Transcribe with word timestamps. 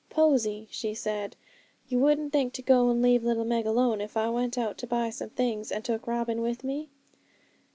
'Posy,' 0.09 0.67
she 0.71 0.95
said, 0.95 1.35
'you 1.87 1.99
wouldn't 1.99 2.33
think 2.33 2.53
to 2.53 2.63
go 2.63 2.89
and 2.89 3.03
leave 3.03 3.23
little 3.23 3.45
Meg 3.45 3.67
alone 3.67 4.01
if 4.01 4.17
I 4.17 4.31
went 4.31 4.57
out 4.57 4.79
to 4.79 4.87
buy 4.87 5.11
some 5.11 5.29
things, 5.29 5.71
and 5.71 5.85
took 5.85 6.07
Robin 6.07 6.41
with 6.41 6.63
me?' 6.63 6.89